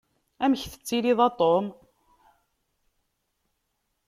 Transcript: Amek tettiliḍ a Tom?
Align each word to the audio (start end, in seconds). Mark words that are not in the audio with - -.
Amek 0.43 0.61
tettiliḍ 0.71 1.19
a 1.27 1.29
Tom? 1.39 1.65